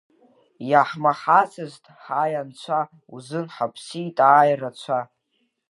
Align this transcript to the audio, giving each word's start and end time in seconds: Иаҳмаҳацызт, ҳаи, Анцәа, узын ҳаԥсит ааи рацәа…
Иаҳмаҳацызт, 0.69 1.83
ҳаи, 2.01 2.33
Анцәа, 2.41 2.79
узын 3.15 3.47
ҳаԥсит 3.55 4.17
ааи 4.29 4.53
рацәа… 4.61 4.99